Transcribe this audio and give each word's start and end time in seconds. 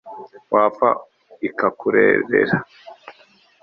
wapfa 0.53 0.89
ikakurerera 1.47 2.55